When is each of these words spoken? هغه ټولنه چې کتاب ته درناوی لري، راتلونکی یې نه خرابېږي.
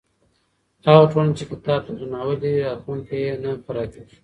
هغه 0.87 1.03
ټولنه 1.11 1.33
چې 1.39 1.45
کتاب 1.51 1.79
ته 1.85 1.91
درناوی 1.99 2.35
لري، 2.41 2.59
راتلونکی 2.67 3.17
یې 3.25 3.33
نه 3.43 3.51
خرابېږي. 3.65 4.17